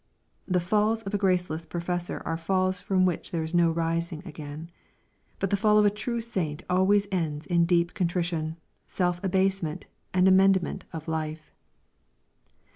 The 0.47 0.59
falls 0.59 1.03
of 1.03 1.13
a 1.13 1.17
graceless 1.19 1.67
professor 1.67 2.23
are 2.25 2.35
falls 2.35 2.81
from 2.81 3.05
which 3.05 3.29
there 3.29 3.43
is 3.43 3.53
no 3.53 3.69
rising 3.69 4.23
again. 4.25 4.71
But 5.37 5.51
the 5.51 5.55
fall 5.55 5.77
of 5.77 5.85
^ 5.91 5.95
true 5.95 6.21
saint 6.21 6.63
always 6.67 7.07
ends 7.11 7.45
in 7.45 7.65
deep 7.65 7.93
contrition, 7.93 8.57
self 8.87 9.23
abasement, 9.23 9.85
and 10.11 10.27
amendment 10.27 10.85
of 10.91 11.07
life. 11.07 11.51